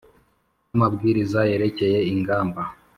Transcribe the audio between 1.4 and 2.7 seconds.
yerekeye ingamba